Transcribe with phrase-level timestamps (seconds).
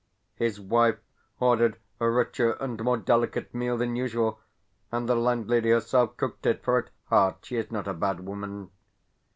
[0.33, 0.97] His wife
[1.39, 4.39] ordered a richer and more delicate meal than usual,
[4.91, 8.71] and the landlady herself cooked it, for at heart she is not a bad woman.